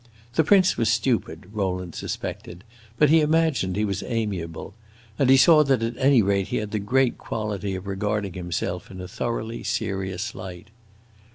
[0.33, 2.63] The prince was stupid, Rowland suspected,
[2.97, 4.73] but he imagined he was amiable,
[5.19, 8.89] and he saw that at any rate he had the great quality of regarding himself
[8.89, 10.69] in a thoroughly serious light.